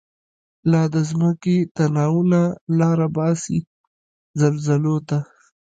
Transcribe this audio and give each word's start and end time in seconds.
لا 0.71 0.81
دځمکی 0.93 1.57
تناوونه، 1.75 2.41
لاره 2.79 3.07
باسی 3.15 3.59
زلزلوته 4.39 5.19